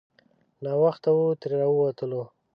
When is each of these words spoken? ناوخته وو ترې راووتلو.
ناوخته 0.63 1.09
وو 1.17 1.25
ترې 1.41 1.55
راووتلو. 1.61 2.23